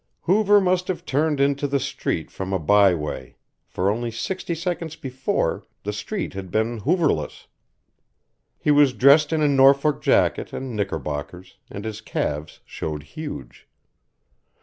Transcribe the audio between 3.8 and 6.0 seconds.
only sixty seconds before the